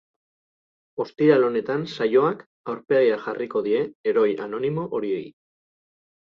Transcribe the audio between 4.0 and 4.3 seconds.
heroi